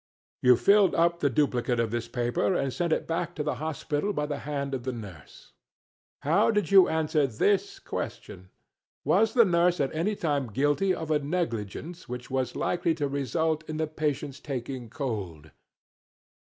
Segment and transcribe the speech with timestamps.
[0.41, 4.13] You filled up the duplicate of this paper, and sent it back to the hospital
[4.13, 5.51] by the hand of the nurse.
[6.23, 8.49] How did you answer this question
[9.05, 13.63] 'Was the nurse at any time guilty of a negligence which was likely to result
[13.69, 15.51] in the patient's taking cold?'